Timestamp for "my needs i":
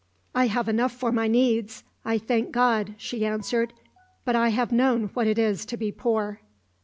1.11-2.17